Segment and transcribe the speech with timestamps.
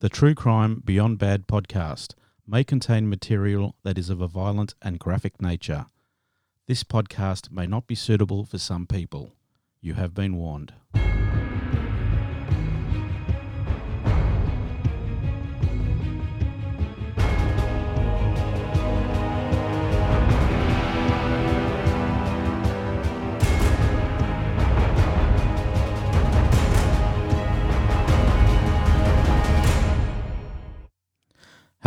[0.00, 2.14] The True Crime Beyond Bad podcast
[2.46, 5.86] may contain material that is of a violent and graphic nature.
[6.68, 9.34] This podcast may not be suitable for some people.
[9.80, 10.72] You have been warned.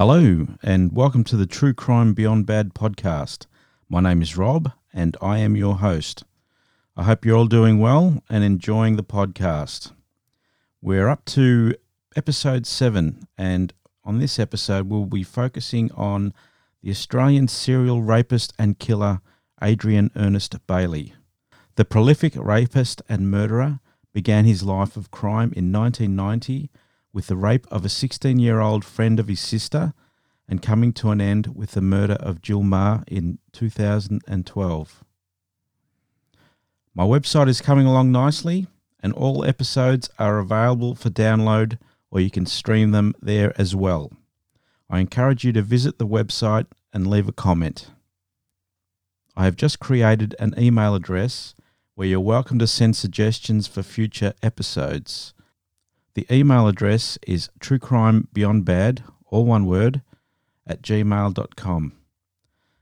[0.03, 3.45] Hello, and welcome to the True Crime Beyond Bad podcast.
[3.87, 6.23] My name is Rob, and I am your host.
[6.97, 9.91] I hope you're all doing well and enjoying the podcast.
[10.81, 11.75] We're up to
[12.15, 16.33] episode seven, and on this episode, we'll be focusing on
[16.81, 19.21] the Australian serial rapist and killer
[19.61, 21.13] Adrian Ernest Bayley.
[21.75, 23.81] The prolific rapist and murderer
[24.13, 26.71] began his life of crime in 1990
[27.13, 29.93] with the rape of a 16 year old friend of his sister
[30.47, 35.03] and coming to an end with the murder of Jill Meagher in 2012.
[36.93, 38.67] My website is coming along nicely,
[39.01, 41.77] and all episodes are available for download
[42.11, 44.11] or you can stream them there as well.
[44.89, 47.89] I encourage you to visit the website and leave a comment.
[49.35, 51.55] I have just created an email address
[51.95, 55.33] where you're welcome to send suggestions for future episodes.
[56.13, 60.01] The email address is truecrimebeyondbad, all one word,
[60.67, 61.93] at gmail.com.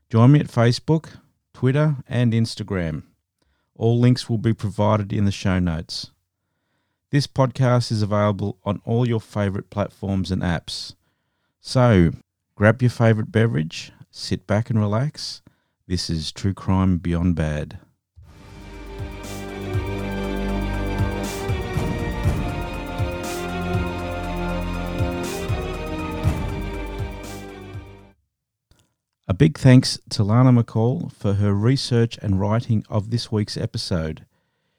[0.08, 1.08] Join me at Facebook,
[1.54, 3.04] Twitter, and Instagram.
[3.76, 6.10] All links will be provided in the show notes.
[7.10, 10.94] This podcast is available on all your favorite platforms and apps.
[11.60, 12.10] So,
[12.56, 15.42] grab your favorite beverage, sit back and relax.
[15.86, 17.80] This is True Crime Beyond Bad.
[29.30, 34.26] A big thanks to Lana McCall for her research and writing of this week's episode.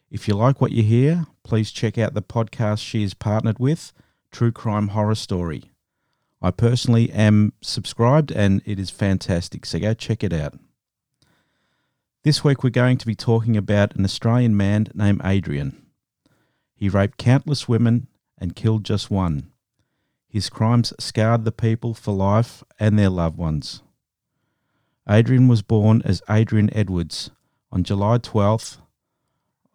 [0.09, 3.93] If you like what you hear, please check out the podcast she is partnered with,
[4.29, 5.71] True Crime Horror Story.
[6.41, 10.59] I personally am subscribed and it is fantastic, so go check it out.
[12.23, 15.81] This week we're going to be talking about an Australian man named Adrian.
[16.75, 18.07] He raped countless women
[18.37, 19.49] and killed just one.
[20.27, 23.81] His crimes scarred the people for life and their loved ones.
[25.09, 27.31] Adrian was born as Adrian Edwards
[27.71, 28.77] on July 12th.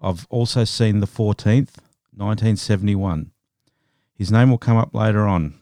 [0.01, 1.79] I've also seen the 14th,
[2.15, 3.33] 1971.
[4.15, 5.55] His name will come up later on.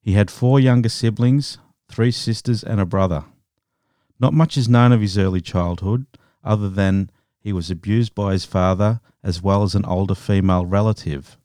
[0.00, 3.24] He had four younger siblings, three sisters, and a brother.
[4.20, 6.06] Not much is known of his early childhood,
[6.42, 11.38] other than he was abused by his father as well as an older female relative.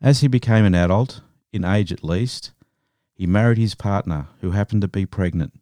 [0.00, 1.20] As he became an adult,
[1.52, 2.52] in age at least,
[3.16, 5.54] he married his partner, who happened to be pregnant,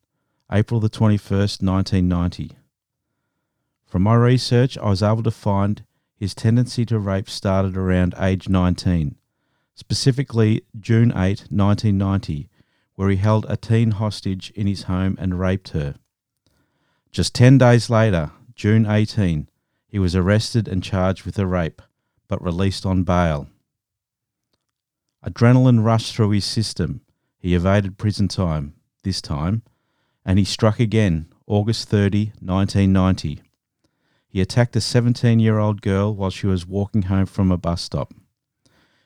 [0.50, 2.50] April the 21st, 1990.
[3.86, 5.84] From my research, I was able to find
[6.16, 9.14] his tendency to rape started around age 19,
[9.76, 12.50] specifically June 8, 1990,
[12.96, 15.94] where he held a teen hostage in his home and raped her.
[17.12, 19.48] Just 10 days later, June 18,
[19.86, 21.80] he was arrested and charged with a rape,
[22.26, 23.46] but released on bail.
[25.24, 27.00] Adrenaline rushed through his system
[27.44, 28.72] he evaded prison time,
[29.02, 29.60] this time,
[30.24, 33.42] and he struck again, August 30, 1990.
[34.26, 37.82] He attacked a 17 year old girl while she was walking home from a bus
[37.82, 38.14] stop.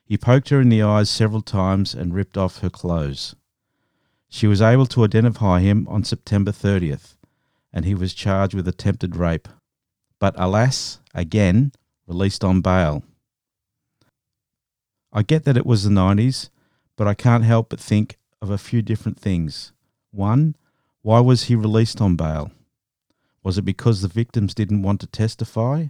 [0.04, 3.34] He poked her in the eyes several times and ripped off her clothes.
[4.28, 7.16] She was able to identify him on September 30th,
[7.72, 9.49] and he was charged with attempted rape,
[10.20, 11.72] but alas, again,
[12.06, 13.03] released on bail.
[15.12, 16.50] I get that it was the 90s,
[16.94, 19.72] but I can't help but think of a few different things.
[20.10, 20.56] One,
[21.03, 22.53] why was he released on bail?
[23.43, 25.87] Was it because the victims didn't want to testify?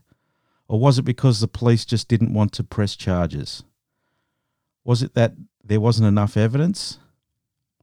[0.68, 3.64] Or was it because the police just didn't want to press charges?
[4.84, 5.34] Was it that
[5.64, 6.98] there wasn't enough evidence?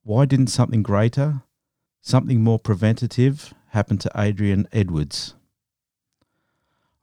[0.03, 1.41] Why didn't something greater,
[2.01, 5.35] something more preventative, happen to Adrian Edwards?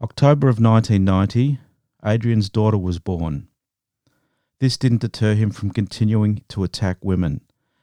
[0.01, 1.59] October of 1990,
[2.05, 3.49] Adrian's daughter was born.
[4.61, 7.41] This didn't deter him from continuing to attack women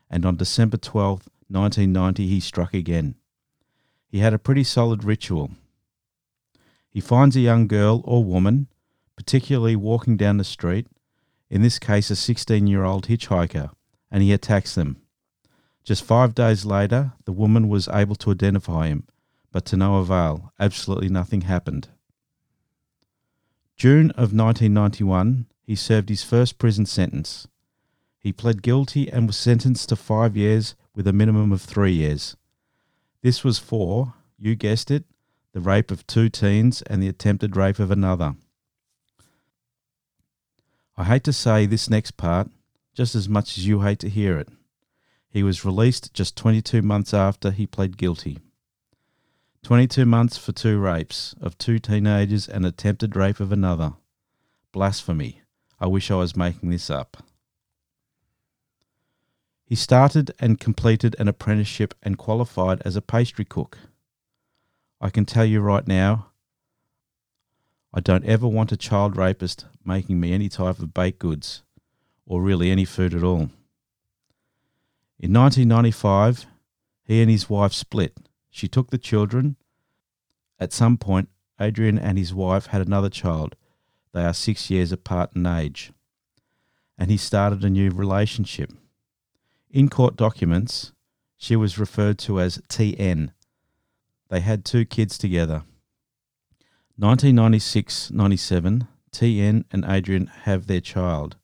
[0.10, 3.16] and on December 12, 1990, he struck again.
[4.08, 5.52] He had a pretty solid ritual.
[6.90, 8.68] He finds a young girl or woman,
[9.16, 10.88] particularly walking down the street,
[11.50, 13.72] in this case a 16 year old hitchhiker,
[14.12, 14.98] and he attacks them.
[15.84, 19.06] Just five days later, the woman was able to identify him,
[19.52, 20.52] but to no avail.
[20.60, 21.90] Absolutely nothing happened.
[23.76, 27.48] June of 1991, he served his first prison sentence.
[28.20, 32.36] He pled guilty and was sentenced to five years with a minimum of three years.
[33.22, 35.06] This was for, you guessed it,
[35.54, 38.36] the rape of two teens and the attempted rape of another.
[40.98, 42.50] I hate to say this next part
[42.94, 44.50] just as much as you hate to hear it.
[45.30, 48.40] He was released just 22 months after he pled guilty.
[49.64, 53.94] 22 months for two rapes of two teenagers and attempted rape of another.
[54.74, 55.42] Blasphemy.
[55.80, 57.24] I wish I was making this up.
[59.70, 63.78] He started and completed an apprenticeship and qualified as a pastry cook.
[65.00, 66.32] I can tell you right now,
[67.94, 71.62] I don't ever want a child rapist making me any type of baked goods,
[72.26, 73.52] or really any food at all.
[75.20, 76.48] In 1995,
[77.04, 78.18] he and his wife split.
[78.50, 79.56] She took the children.
[80.60, 81.30] At some point,
[81.62, 83.56] Adrian and his wife had another child.
[84.14, 85.92] They are six years apart in age.
[86.98, 88.72] And he started a new relationship.
[89.72, 90.94] In court documents,
[91.38, 93.32] she was referred to as TN,
[94.30, 95.64] they had two kids together.
[96.98, 101.38] 1996 97, TN and Adrian have their child.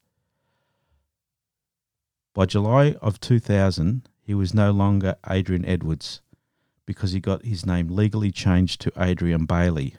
[2.34, 6.22] By July of 2000, he was no longer Adrian Edwards
[6.86, 9.96] because he got his name legally changed to Adrian Bayley.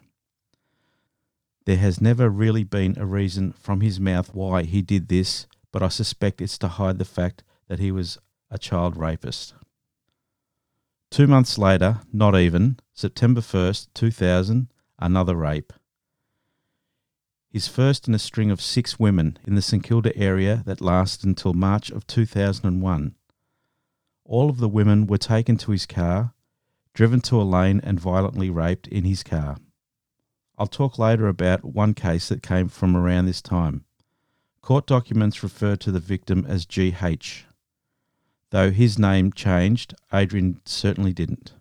[1.65, 5.83] There has never really been a reason from his mouth why he did this, but
[5.83, 8.19] I suspect it's to hide the fact that he was
[8.51, 9.55] a child rapist.
[11.11, 14.69] Two months later, not even, September 1st, 2000,
[14.99, 15.73] another rape.
[17.51, 21.25] His first in a string of six women in the St Kilda area that lasted
[21.25, 23.15] until March of 2001.
[24.25, 26.35] All of the women were taken to his car,
[26.93, 29.57] driven to a lane, and violently raped in his car.
[30.59, 33.85] I'll talk later about one case that came from around this time.
[34.61, 37.45] Court documents refer to the victim as GH.
[38.57, 41.53] Though his name changed, Adrian certainly didn't.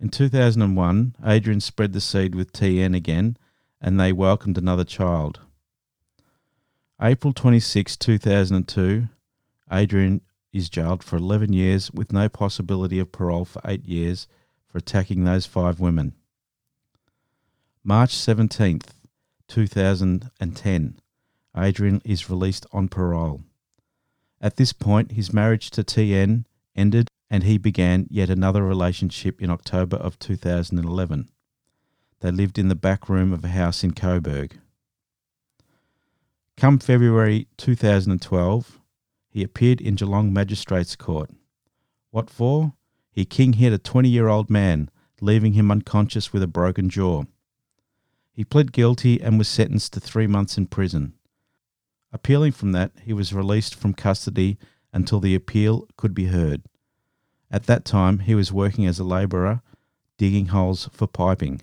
[0.00, 3.36] In 2001, Adrian spread the seed with TN again,
[3.78, 5.40] and they welcomed another child.
[6.98, 9.08] April 26, 2002,
[9.70, 14.26] Adrian is jailed for 11 years with no possibility of parole for 8 years
[14.66, 16.14] for attacking those five women.
[17.84, 18.92] March 17th,
[19.48, 21.00] 2010,
[21.54, 23.42] Adrian is released on parole.
[24.40, 26.44] At this point, his marriage to TN
[26.76, 31.28] ended and he began yet another relationship in October of 2011.
[32.20, 34.60] They lived in the back room of a house in Coburg.
[36.56, 38.80] Come February 2012,
[39.28, 41.30] he appeared in Geelong Magistrates Court.
[42.12, 42.74] What for?
[43.10, 44.88] He king hit a 20 year old man,
[45.20, 47.24] leaving him unconscious with a broken jaw.
[48.32, 51.14] He pled guilty and was sentenced to three months in prison.
[52.14, 54.56] Appealing from that, he was released from custody
[54.92, 56.62] until the appeal could be heard.
[57.50, 59.62] At that time, he was working as a labourer,
[60.16, 61.60] digging holes for piping.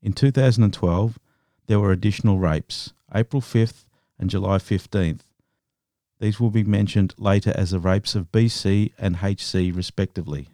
[0.00, 1.18] In 2012,
[1.66, 3.84] there were additional rapes, April 5th
[4.16, 5.22] and July 15th.
[6.20, 10.50] These will be mentioned later as the rapes of BC and HC, respectively.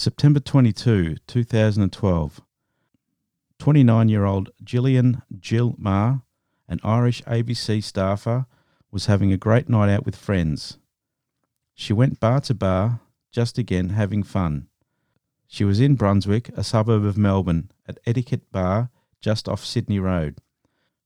[0.00, 2.40] September 22, 2012.
[3.58, 6.22] 29 year old Gillian Jill Meagher,
[6.66, 8.46] an Irish ABC staffer,
[8.90, 10.78] was having a great night out with friends.
[11.74, 14.68] She went bar to bar, just again having fun.
[15.46, 18.88] She was in Brunswick, a suburb of Melbourne, at Etiquette Bar,
[19.20, 20.38] just off Sydney Road.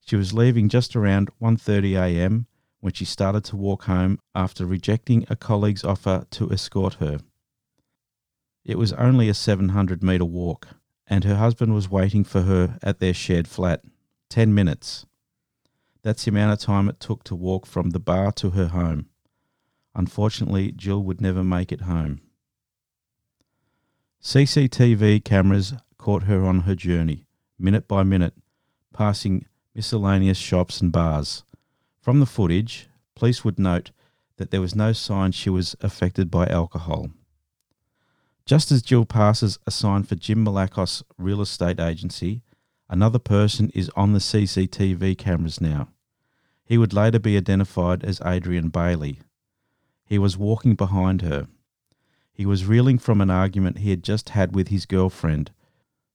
[0.07, 2.47] She was leaving just around 1:30 a.m.
[2.79, 7.19] when she started to walk home after rejecting a colleague's offer to escort her.
[8.65, 10.69] It was only a 700 metre walk,
[11.07, 13.83] and her husband was waiting for her at their shared flat.
[14.31, 15.05] Ten minutes.
[16.03, 19.09] That's the amount of time it took to walk from the bar to her home.
[19.95, 22.21] Unfortunately, Jill would never make it home.
[24.23, 27.27] CCTV cameras caught her on her journey,
[27.59, 28.35] minute by minute,
[28.93, 29.45] passing
[29.75, 31.45] miscellaneous shops and bars.
[32.01, 33.91] From the footage, police would note
[34.37, 37.11] that there was no sign she was affected by alcohol.
[38.47, 42.43] Just as Jill passes a sign for Jim Malakos Real Estate Agency,
[42.91, 45.89] another person is on the CCTV cameras now.
[46.63, 49.21] He would later be identified as Adrian Bayley.
[50.05, 51.47] He was walking behind her.
[52.35, 55.51] He was reeling from an argument he had just had with his girlfriend,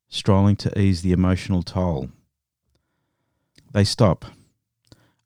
[0.08, 2.10] strolling to ease the emotional toll.
[3.72, 4.26] They stop.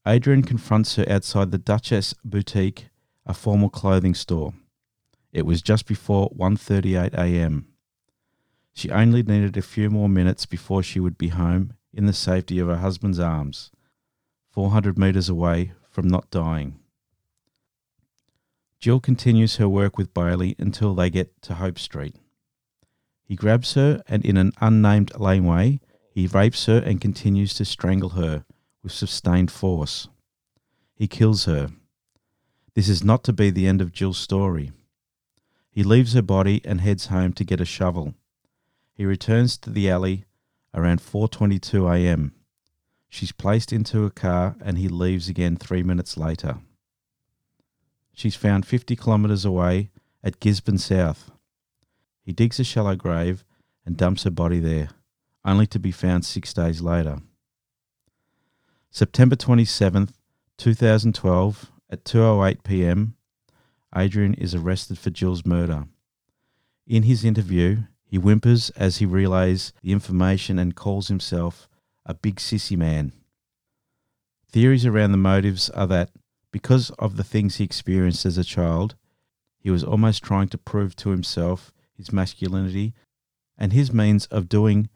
[0.08, 2.88] Adrian confronts her outside the Duchess Boutique,
[3.26, 4.54] a formal clothing store.
[5.34, 7.68] It was just before 1:38 a.m.
[8.72, 12.60] She only needed a few more minutes before she would be home in the safety
[12.60, 13.72] of her husband's arms,
[14.52, 16.80] 400 meters away from not dying.
[18.80, 22.16] Jill continues her work with Bayley until they get to Hope Street.
[23.24, 25.80] He grabs her and in an unnamed laneway,
[26.12, 28.46] he rapes her and continues to strangle her
[28.84, 30.10] with sustained force.
[30.94, 31.70] He kills her.
[32.76, 34.72] This is not to be the end of Jill's story.
[35.74, 38.14] He leaves her body and heads home to get a shovel.
[38.94, 40.26] He returns to the alley
[40.72, 42.34] around 4:22 a.m.
[43.10, 46.60] She's placed into a car and he leaves again 3 minutes later.
[48.14, 49.90] She's found 50 kilometers away
[50.24, 51.32] at Gisborne South.
[52.22, 53.44] He digs a shallow grave
[53.84, 54.90] and dumps her body there,
[55.44, 57.24] only to be found 6 days later.
[58.92, 60.12] September 27th,
[60.58, 63.16] 2012 at 2:08 p.m.
[63.96, 65.86] Adrian is arrested for Jill's murder.
[66.88, 71.68] In his interview, he whimpers as he relays the information and calls himself
[72.06, 73.14] a big sissy man.
[74.50, 76.12] Theories around the motives are that
[76.52, 78.96] because of the things he experienced as a child,
[79.58, 82.94] he was almost trying to prove to himself his masculinity,
[83.58, 84.90] and his means of doing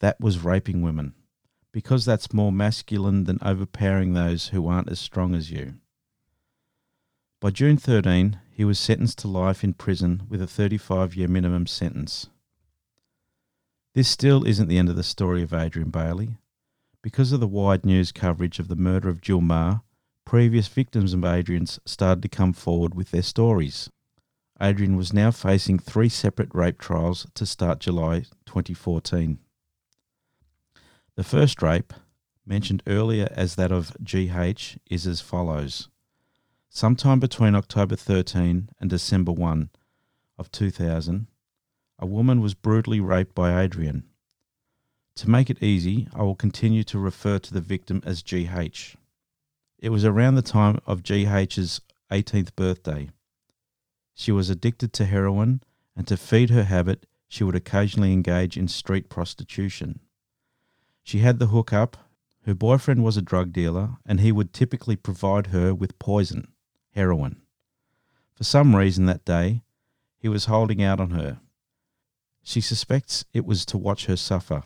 [0.00, 1.14] that was raping women,
[1.72, 5.74] because that's more masculine than overpowering those who aren't as strong as you.
[7.40, 11.66] By June 13, he was sentenced to life in prison with a 35 year minimum
[11.66, 12.28] sentence.
[13.94, 16.36] This still isn't the end of the story of Adrian Bayley.
[17.02, 19.82] Because of the wide news coverage of the murder of Jill Meagher,
[20.24, 23.90] previous victims of Adrian's started to come forward with their stories.
[24.60, 29.40] Adrian was now facing three separate rape trials to start July 2014.
[31.16, 31.92] The first rape,
[32.46, 35.88] mentioned earlier as that of GH, is as follows.
[36.76, 39.70] Sometime between October 13 and December 1
[40.36, 41.28] of 2000,
[42.00, 44.02] a woman was brutally raped by Adrian.
[45.14, 48.96] To make it easy, I will continue to refer to the victim as GH.
[49.78, 53.10] It was around the time of GH's 18th birthday.
[54.12, 55.62] She was addicted to heroin,
[55.94, 60.00] and to feed her habit, she would occasionally engage in street prostitution.
[61.04, 61.96] She had the hookup.
[62.44, 66.48] Her boyfriend was a drug dealer, and he would typically provide her with poison,
[66.94, 67.40] heroin.
[68.34, 69.62] For some reason that day,
[70.18, 71.40] he was holding out on her.
[72.42, 74.62] She suspects it was to watch her suffer.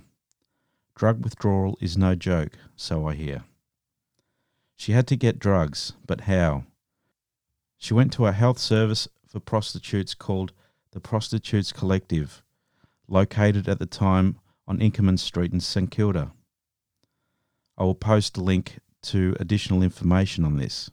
[0.94, 3.44] Drug withdrawal is no joke, so I hear.
[4.76, 6.64] She had to get drugs, but how?
[7.76, 10.52] She went to a health service for prostitutes called
[10.92, 12.42] the Prostitutes Collective,
[13.06, 16.32] located at the time on Inkerman Street in St Kilda.
[17.76, 20.90] I will post a link to additional information on this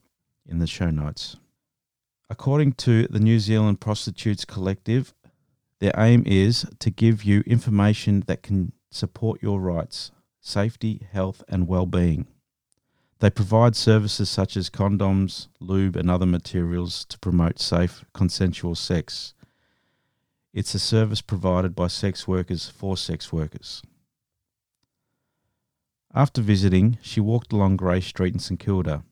[0.48, 1.38] in the show notes.
[2.30, 5.14] According to the New Zealand Prostitutes Collective,
[5.80, 11.68] their aim is to give you information that can support your rights, safety, health, and
[11.68, 12.28] well being.
[13.20, 19.34] They provide services such as condoms, lube, and other materials to promote safe, consensual sex.
[20.54, 23.82] It's a service provided by sex workers for sex workers.
[26.14, 29.04] After visiting, she walked along Grey Street in St Kilda.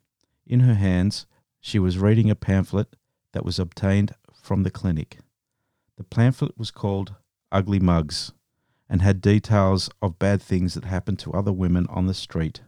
[0.45, 1.25] In her hands,
[1.61, 2.95] she was reading a pamphlet
[3.31, 5.19] that was obtained from the clinic.
[5.97, 7.15] The pamphlet was called
[7.51, 8.33] Ugly Mugs
[8.89, 12.61] and had details of bad things that happened to other women on the street.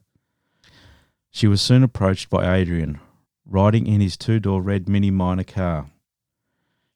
[1.29, 3.00] She was soon approached by Adrian,
[3.46, 5.89] riding in his two door red Mini Minor car.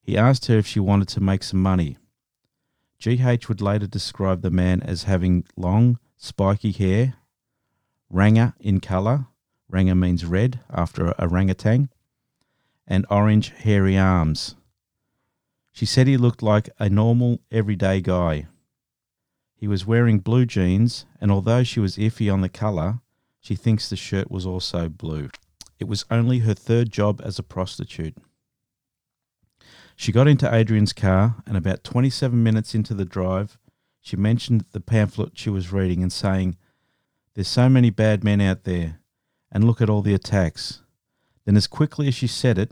[0.02, 1.98] He asked her if she wanted to make some money.
[3.00, 7.16] GH would later describe the man as having long, spiky hair,
[8.10, 9.28] ranga in colour,
[9.70, 11.90] ranga means red after orangutan,
[12.88, 14.56] and orange hairy arms.
[15.72, 18.48] She said he looked like a normal, everyday guy.
[19.56, 23.00] He was wearing blue jeans, and although she was iffy on the colour,
[23.40, 25.30] she thinks the shirt was also blue.
[25.80, 28.18] It was only her third job as a prostitute.
[29.96, 33.58] She got into Adrian's car, and about 27 minutes into the drive,
[34.02, 36.58] she mentioned the pamphlet she was reading and saying,
[37.34, 38.99] There's so many bad men out there,
[39.52, 40.82] and look at all the attacks.
[41.46, 42.72] Then, as quickly as she said it,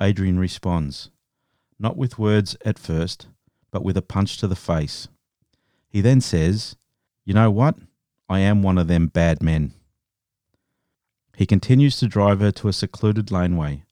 [0.00, 1.10] Adrian responds
[1.78, 3.28] not with words at first,
[3.70, 5.08] but with a punch to the face.
[5.88, 6.76] He then says,
[7.24, 7.76] You know what?
[8.28, 9.74] I am one of them bad men.
[11.36, 13.84] He continues to drive her to a secluded laneway,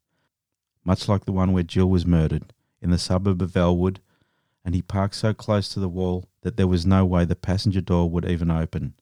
[0.85, 4.01] much like the one where Jill was murdered, in the suburb of Elwood,
[4.65, 7.83] and he parks so close to the wall that there was no way the passenger
[7.83, 8.95] door would even open,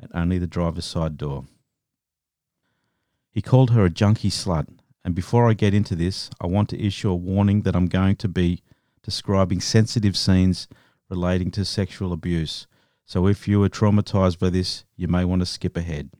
[0.00, 1.44] and only the driver's side door.
[3.32, 4.68] He called her a junkie slut,
[5.04, 8.16] and before I get into this, I want to issue a warning that I'm going
[8.16, 8.62] to be
[9.02, 10.68] describing sensitive scenes
[11.08, 12.66] relating to sexual abuse.
[13.06, 16.10] So if you are traumatized by this, you may want to skip ahead.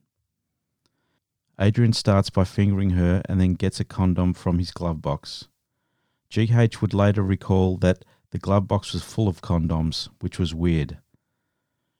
[1.61, 5.49] Adrian starts by fingering her and then gets a condom from his glove box.
[6.31, 10.97] GH would later recall that the glove box was full of condoms, which was weird.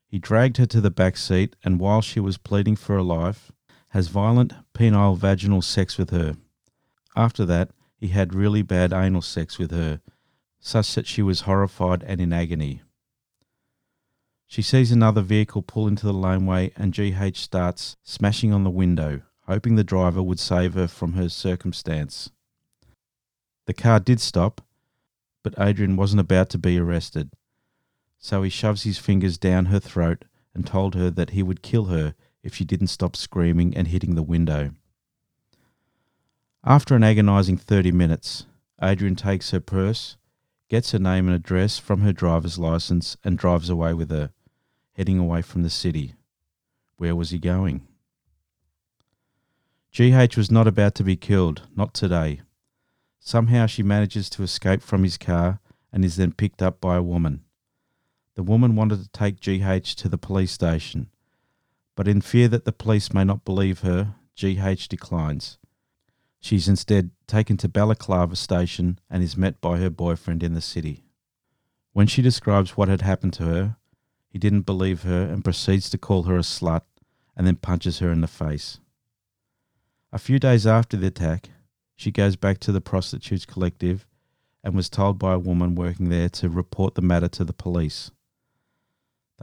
[0.07, 3.51] He dragged her to the back seat and while she was pleading for her life,
[3.93, 6.35] has violent penile vaginal sex with her.
[7.15, 10.01] After that, he had really bad anal sex with her,
[10.59, 12.81] such that she was horrified and in agony.
[14.47, 19.21] She sees another vehicle pull into the laneway and GH starts smashing on the window,
[19.45, 22.31] hoping the driver would save her from her circumstance.
[23.67, 24.61] The car did stop,
[25.43, 27.29] but Adrian wasn't about to be arrested,
[28.17, 31.85] so he shoves his fingers down her throat and told her that he would kill
[31.85, 34.71] her if she didn't stop screaming and hitting the window.
[36.63, 38.45] After an agonizing 30 minutes,
[38.81, 40.17] Adrian takes her purse,
[40.69, 44.31] gets her name and address from her driver's license, and drives away with her,
[44.93, 46.13] heading away from the city.
[46.97, 47.87] Where was he going?
[49.93, 52.41] GH was not about to be killed, not today.
[53.19, 55.59] Somehow she manages to escape from his car
[55.91, 57.43] and is then picked up by a woman.
[58.35, 61.09] The woman wanted to take GH to the police station,
[61.95, 65.57] but in fear that the police may not believe her, GH declines.
[66.39, 71.05] She's instead taken to Balaclava station and is met by her boyfriend in the city.
[71.93, 73.77] When she describes what had happened to her,
[74.27, 76.81] he didn't believe her and proceeds to call her a slut
[77.37, 78.79] and then punches her in the face.
[80.11, 81.49] A few days after the attack,
[81.95, 84.07] she goes back to the prostitutes collective
[84.63, 88.11] and was told by a woman working there to report the matter to the police.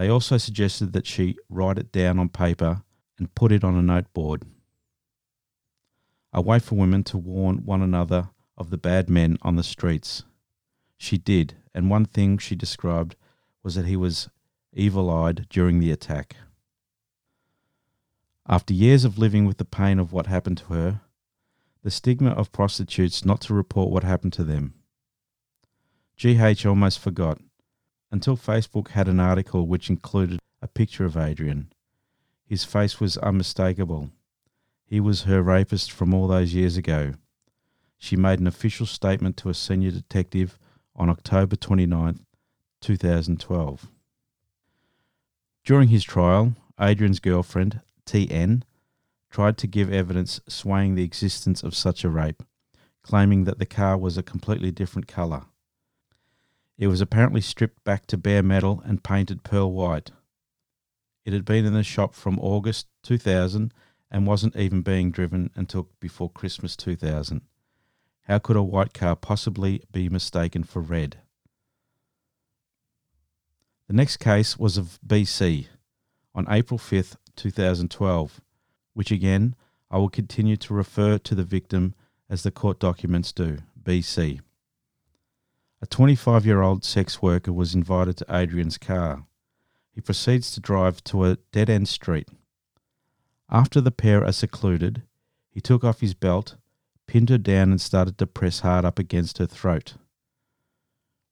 [0.01, 2.85] They also suggested that she write it down on paper
[3.19, 4.45] and put it on a noteboard.
[6.33, 10.23] I wait for women to warn one another of the bad men on the streets.
[10.97, 13.15] She did, and one thing she described
[13.63, 14.31] was that he was
[14.73, 16.37] evil eyed during the attack.
[18.49, 21.03] After years of living with the pain of what happened to her,
[21.83, 24.73] the stigma of prostitutes not to report what happened to them.
[26.17, 27.39] GH almost forgot
[28.11, 31.73] until Facebook had an article which included a picture of Adrian.
[32.45, 34.11] His face was unmistakable
[34.91, 37.15] he was her rapist from all those years ago.
[37.97, 40.59] She made an official statement to a senior detective
[40.97, 42.27] on October 29,
[42.81, 43.89] 2012.
[45.65, 48.63] During his trial, Adrian's girlfriend, TN,
[49.31, 52.43] tried to give evidence swaying the existence of such a rape,
[53.05, 55.45] claiming that the car was a completely different colour.
[56.81, 60.13] It was apparently stripped back to bare metal and painted pearl white.
[61.27, 63.75] It had been in the shop from August 2000
[64.11, 67.43] and wasn't even being driven until before Christmas 2000.
[68.23, 71.19] How could a white car possibly be mistaken for red?
[73.87, 75.67] The next case was of BC
[76.35, 78.41] on April 5th, 2012,
[78.95, 79.55] which again
[79.91, 81.95] I will continue to refer to the victim
[82.31, 84.41] as the court documents do, BC.
[85.83, 89.25] A 25 year old sex worker was invited to Adrian's car.
[89.93, 92.29] He proceeds to drive to a dead end street.
[93.51, 95.03] After the pair are secluded,
[95.49, 96.57] he took off his belt,
[97.07, 99.95] pinned her down, and started to press hard up against her throat.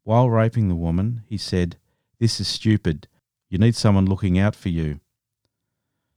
[0.03, 1.77] While raping the woman, he said,
[2.19, 3.07] This is stupid.
[3.51, 5.01] You need someone looking out for you.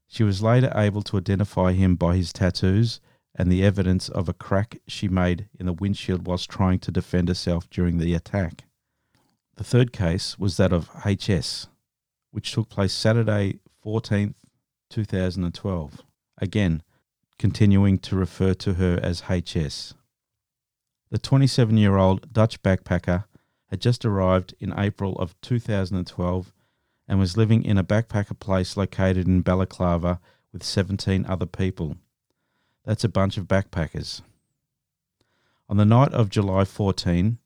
[0.08, 3.02] She was later able to identify him by his tattoos
[3.36, 7.28] and the evidence of a crack she made in the windshield whilst trying to defend
[7.28, 8.65] herself during the attack.
[9.56, 11.67] The third case was that of HS,
[12.32, 14.36] which took place Saturday, 14th
[14.89, 16.02] 2012.
[16.38, 16.84] Again,
[17.39, 19.94] continuing to refer to her as HS.
[21.10, 23.26] The 27 year old Dutch backpacker
[23.67, 26.54] had just arrived in April of 2012
[27.08, 30.20] and was living in a backpacker place located in Balaclava
[30.54, 31.98] with 17 other people.
[32.86, 34.22] That's a bunch of backpackers.
[35.70, 37.38] On the night of July 14,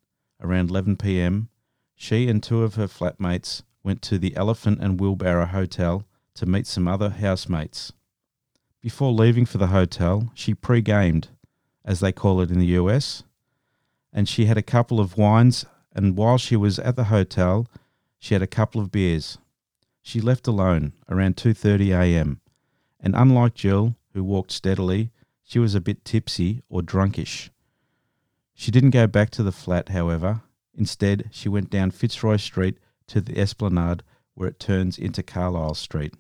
[0.42, 1.50] around 11 pm,
[1.96, 6.68] she and two of her flatmates went to the Elephant and Wheelbarrow Hotel to meet
[6.68, 7.92] some other housemates.
[8.82, 11.30] Before leaving for the hotel, she pre gamed,
[11.84, 13.24] as they call it in the US,
[14.14, 15.66] and she had a couple of wines.
[15.94, 17.68] And while she was at the hotel,
[18.20, 19.38] she had a couple of beers.
[20.02, 22.42] She left alone around 2:30 a.m.
[23.00, 25.12] And unlike Jill, who walked steadily,
[25.46, 27.50] she was a bit tipsy or drunkish.
[28.54, 30.42] She didn't go back to the flat, however.
[30.74, 32.78] Instead, she went down Fitzroy Street
[33.08, 34.04] to the Esplanade
[34.34, 36.14] where it turns into Carlisle Street.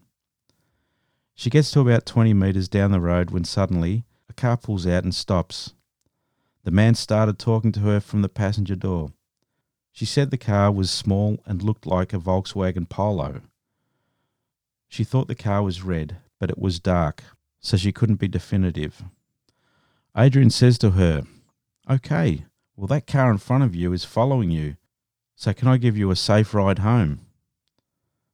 [1.33, 5.03] She gets to about 20 metres down the road when suddenly a car pulls out
[5.03, 5.73] and stops.
[6.63, 9.11] The man started talking to her from the passenger door.
[9.91, 13.41] She said the car was small and looked like a Volkswagen Polo.
[14.87, 17.23] She thought the car was red, but it was dark,
[17.59, 19.03] so she couldn't be definitive.
[20.17, 21.23] Adrian says to her,
[21.89, 24.77] Okay, well, that car in front of you is following you,
[25.35, 27.19] so can I give you a safe ride home?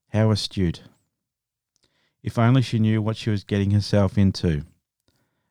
[0.09, 0.83] How astute.
[2.21, 4.65] If only she knew what she was getting herself into.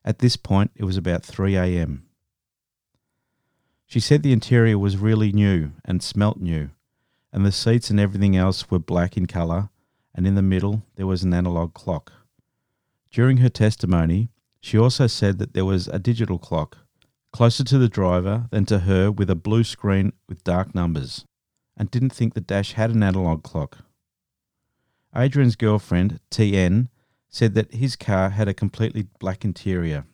[0.05, 2.07] At this point, it was about 3 a.m.
[3.87, 6.71] She said the interior was really new and smelt new,
[7.33, 9.71] and the seats and everything else were black in colour,
[10.15, 12.13] and in the middle there was an analog clock.
[13.11, 14.29] During her testimony,
[14.61, 16.79] she also said that there was a digital clock,
[17.33, 21.25] closer to the driver than to her with a blue screen with dark numbers,
[21.77, 23.79] and didn't think the dash had an analog clock.
[25.17, 26.89] Adrian's girlfriend, TN,
[27.29, 30.05] said that his car had a completely black interior.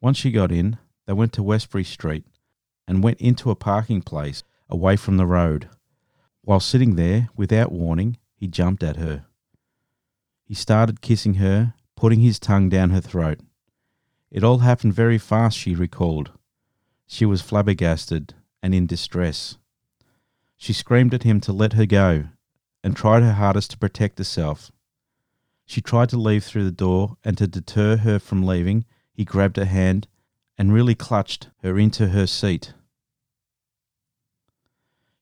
[0.00, 2.24] Once she got in, they went to Westbury Street
[2.86, 5.68] and went into a parking place away from the road.
[6.42, 9.24] While sitting there, without warning, he jumped at her.
[10.44, 11.74] He started kissing her,
[12.04, 13.40] putting his tongue down her throat.
[14.30, 16.32] It all happened very fast, she recalled.
[17.06, 19.56] She was flabbergasted and in distress.
[20.58, 22.24] She screamed at him to let her go
[22.82, 24.70] and tried her hardest to protect herself.
[25.64, 29.56] She tried to leave through the door, and to deter her from leaving, he grabbed
[29.56, 30.06] her hand
[30.58, 32.74] and really clutched her into her seat.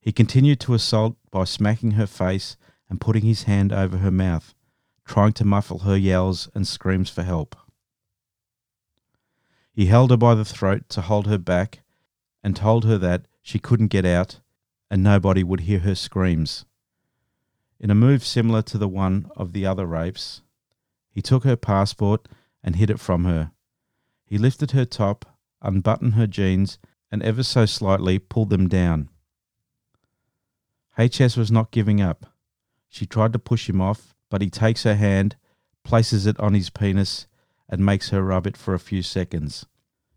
[0.00, 2.56] He continued to assault by smacking her face
[2.90, 4.52] and putting his hand over her mouth,
[5.04, 7.56] trying to muffle her yells and screams for help.
[9.72, 11.80] He held her by the throat to hold her back
[12.42, 14.40] and told her that she couldn't get out
[14.90, 16.66] and nobody would hear her screams.
[17.80, 20.42] In a move similar to the one of the other rapes,
[21.10, 22.28] he took her passport
[22.62, 23.52] and hid it from her.
[24.24, 25.24] He lifted her top,
[25.60, 26.78] unbuttoned her jeans,
[27.10, 29.08] and ever so slightly pulled them down.
[30.98, 32.26] HS was not giving up.
[32.88, 35.36] She tried to push him off, but he takes her hand,
[35.84, 37.26] places it on his penis,
[37.68, 39.66] and makes her rub it for a few seconds.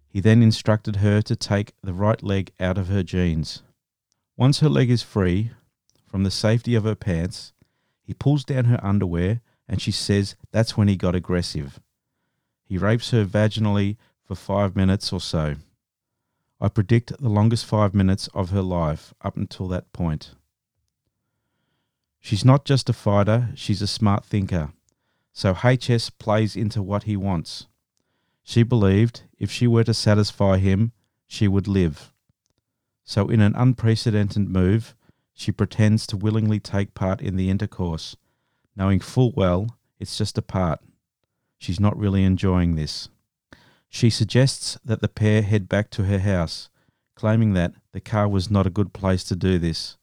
[0.07, 3.61] He then instructed her to take the right leg out of her jeans.
[4.37, 5.51] Once her leg is free
[6.07, 7.51] from the safety of her pants,
[8.03, 11.81] he pulls down her underwear and she says that's when he got aggressive.
[12.63, 15.55] He rapes her vaginally for five minutes or so.
[16.61, 20.35] I predict the longest five minutes of her life up until that point.
[22.25, 24.73] She's not just a fighter, she's a smart thinker.
[25.31, 27.67] So HS plays into what he wants.
[28.41, 30.91] She believed if she were to satisfy him,
[31.27, 32.11] she would live.
[33.03, 34.95] So, in an unprecedented move,
[35.35, 38.15] she pretends to willingly take part in the intercourse,
[38.75, 40.79] knowing full well it's just a part.
[41.59, 43.07] She's not really enjoying this.
[43.87, 46.71] She suggests that the pair head back to her house,
[47.13, 49.97] claiming that the car was not a good place to do this.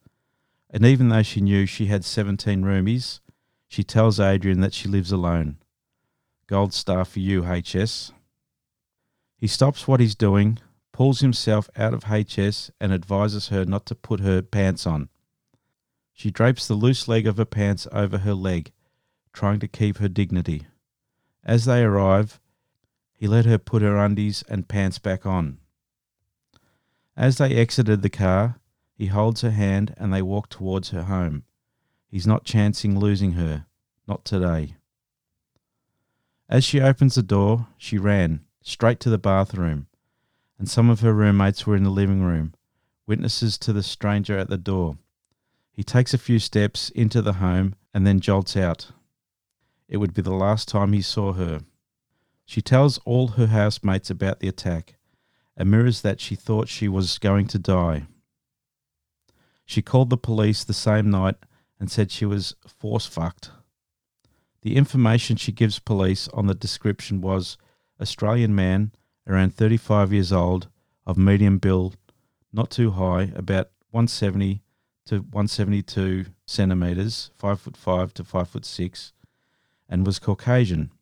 [0.72, 3.20] And even though she knew she had 17 roomies,
[3.68, 5.58] she tells Adrian that she lives alone.
[6.46, 8.12] Gold star for you, HS.
[9.37, 10.58] He stops what he's doing,
[10.92, 15.08] pulls himself out of HS, and advises her not to put her pants on.
[16.12, 18.72] She drapes the loose leg of her pants over her leg,
[19.32, 20.66] trying to keep her dignity.
[21.44, 22.40] As they arrive,
[23.12, 25.58] he let her put her undies and pants back on.
[27.16, 28.58] As they exited the car,
[29.02, 31.42] he holds her hand and they walk towards her home.
[32.06, 33.66] He's not chancing losing her,
[34.06, 34.76] not today.
[36.48, 39.88] As she opens the door, she ran straight to the bathroom,
[40.56, 42.54] and some of her roommates were in the living room,
[43.04, 44.98] witnesses to the stranger at the door.
[45.72, 48.92] He takes a few steps into the home and then jolts out.
[49.88, 51.62] It would be the last time he saw her.
[52.46, 54.94] She tells all her housemates about the attack
[55.56, 58.06] and mirrors that she thought she was going to die.
[59.64, 61.37] She called the police the same night
[61.79, 63.51] and said she was force fucked.
[64.62, 67.59] The information she gives police on the description was
[68.01, 68.92] Australian man,
[69.27, 70.68] around 35 years old,
[71.05, 71.96] of medium build,
[72.53, 74.62] not too high, about 170
[75.07, 79.12] to 172 centimeters, five foot five to five foot six,
[79.88, 80.92] and was Caucasian.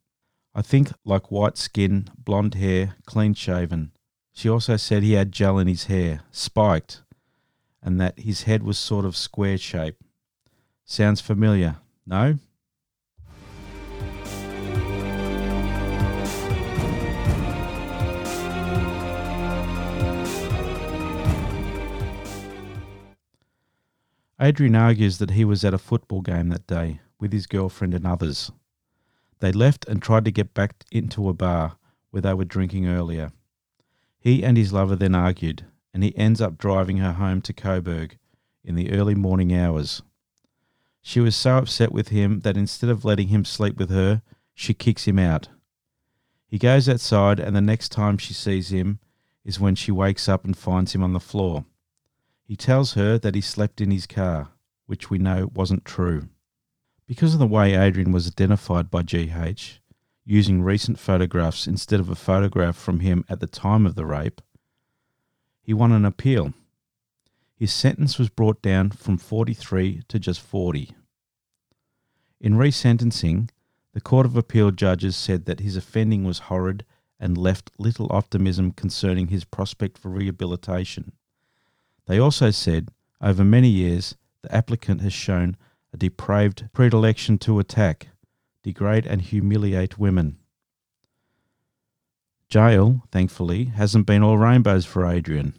[0.53, 3.91] I think like white skin, blonde hair, clean shaven.
[4.33, 7.03] She also said he had gel in his hair, spiked,
[7.83, 9.97] and that his head was sort of square shape.
[10.85, 12.37] Sounds familiar, no?
[24.41, 28.07] Adrian argues that he was at a football game that day with his girlfriend and
[28.07, 28.51] others.
[29.39, 31.77] They left and tried to get back into a bar
[32.09, 33.31] where they were drinking earlier.
[34.19, 38.17] He and his lover then argued, and he ends up driving her home to Coburg
[38.63, 40.01] in the early morning hours.
[41.01, 44.21] She was so upset with him that instead of letting him sleep with her,
[44.53, 45.49] she kicks him out.
[46.47, 48.99] He goes outside, and the next time she sees him
[49.43, 51.65] is when she wakes up and finds him on the floor.
[52.43, 54.49] He tells her that he slept in his car,
[54.85, 56.27] which we know wasn't true.
[57.07, 59.79] Because of the way Adrian was identified by GH,
[60.25, 64.41] using recent photographs instead of a photograph from him at the time of the rape,
[65.71, 66.51] he won an appeal.
[67.55, 70.93] His sentence was brought down from 43 to just 40.
[72.41, 73.49] In resentencing,
[73.93, 76.83] the Court of Appeal judges said that his offending was horrid
[77.21, 81.13] and left little optimism concerning his prospect for rehabilitation.
[82.05, 82.89] They also said,
[83.21, 85.55] over many years, the applicant has shown
[85.93, 88.09] a depraved predilection to attack,
[88.61, 90.37] degrade, and humiliate women.
[92.51, 95.53] Jail, thankfully, hasn't been all rainbows for Adrian.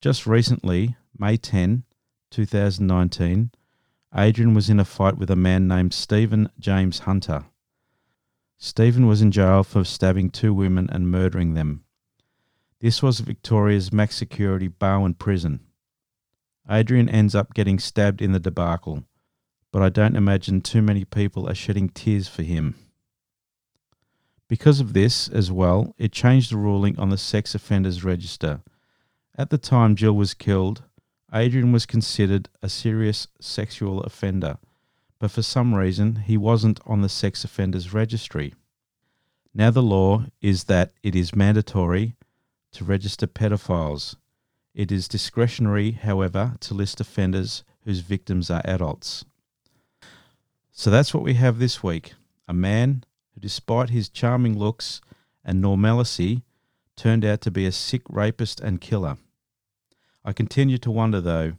[0.00, 1.82] Just recently, May 10,
[2.30, 3.50] 2019,
[4.14, 7.46] Adrian was in a fight with a man named Stephen James Hunter.
[8.56, 11.82] Stephen was in jail for stabbing two women and murdering them.
[12.78, 15.58] This was Victoria's max security Barwon prison.
[16.70, 19.02] Adrian ends up getting stabbed in the debacle,
[19.72, 22.76] but I don't imagine too many people are shedding tears for him.
[24.48, 28.60] Because of this, as well, it changed the ruling on the sex offenders register.
[29.36, 30.82] At the time Jill was killed,
[31.32, 34.58] Adrian was considered a serious sexual offender,
[35.18, 38.54] but for some reason he wasn't on the sex offenders registry.
[39.52, 42.14] Now the law is that it is mandatory
[42.72, 44.16] to register pedophiles.
[44.74, 49.24] It is discretionary, however, to list offenders whose victims are adults.
[50.70, 52.12] So that's what we have this week
[52.46, 53.02] a man
[53.36, 55.00] who, despite his charming looks
[55.44, 56.42] and normalcy,
[56.96, 59.18] turned out to be a sick rapist and killer.
[60.24, 61.52] I continue to wonder, though,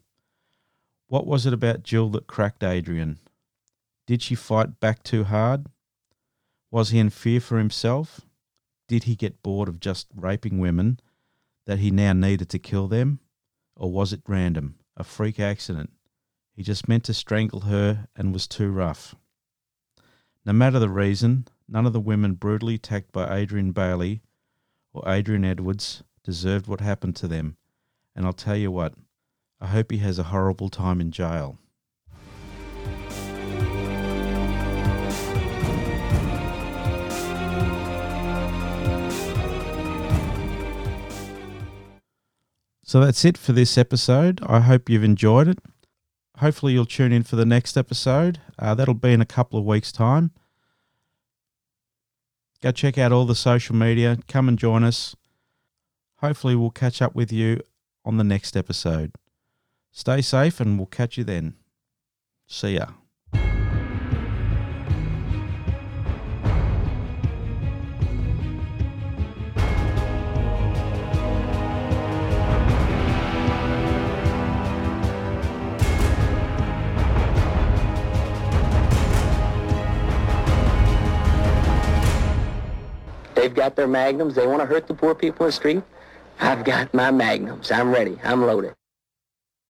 [1.08, 3.20] what was it about Jill that cracked Adrian?
[4.08, 5.68] Did she fight back too hard?
[6.70, 8.22] Was he in fear for himself?
[8.88, 11.00] Did he get bored of just raping women
[11.66, 13.20] that he now needed to kill them?
[13.76, 15.92] Or was it random, a freak accident?
[16.54, 19.16] He just meant to strangle her and was too rough.
[20.46, 24.22] No matter the reason, none of the women brutally attacked by Adrian Bayley
[24.94, 27.58] or Adrian Edwards deserved what happened to them.
[28.16, 28.94] And I'll tell you what,
[29.62, 31.58] I hope he has a horrible time in jail.
[42.84, 44.40] So that's it for this episode.
[44.46, 45.60] I hope you've enjoyed it
[46.38, 48.40] hopefully you'll tune in for the next episode.
[48.58, 50.32] Uh, that'll be in a couple of weeks' time.
[52.62, 54.18] Go check out all the social media.
[54.28, 55.16] Come and join us.
[56.18, 57.62] Hopefully, we'll catch up with you
[58.04, 59.14] on the next episode.
[59.92, 61.56] Stay safe, and we'll catch you then.
[62.48, 62.88] See ya.
[83.58, 84.36] Got their magnums.
[84.36, 85.84] They want to hurt the poor people in the street.
[86.40, 87.72] I've got my magnums.
[87.72, 88.18] I'm ready.
[88.24, 88.77] I'm loaded.